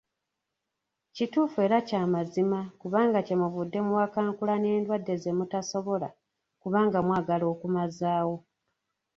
[1.15, 6.09] Kituufu era ky'amazima kubanga kyemuvudde muwakankula n'endwadde zemutasobola
[6.61, 8.35] kubanga mwagala okumazaawo